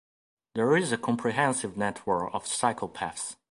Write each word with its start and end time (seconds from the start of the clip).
There 0.55 0.75
is 0.75 0.91
a 0.91 0.97
comprehensive 0.97 1.77
network 1.77 2.31
of 2.33 2.47
cycle 2.47 2.89
paths. 2.89 3.35